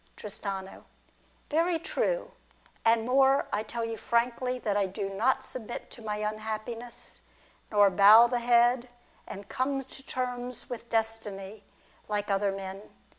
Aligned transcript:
Tristano. 0.17 0.85
Very 1.51 1.77
true. 1.77 2.31
And 2.83 3.05
more, 3.05 3.45
I 3.53 3.61
tell 3.61 3.85
you 3.85 3.97
frankly 3.97 4.57
that 4.57 4.75
I 4.75 4.87
do 4.87 5.11
not 5.11 5.43
submit 5.43 5.91
to 5.91 6.01
my 6.01 6.15
unhappiness, 6.17 7.21
nor 7.71 7.91
bow 7.91 8.25
the 8.25 8.39
head, 8.39 8.89
and 9.27 9.47
come 9.47 9.83
to 9.83 10.01
terms 10.01 10.71
with 10.71 10.89
Destiny, 10.89 11.63
like 12.07 12.31
other 12.31 12.51
men. 12.51 12.81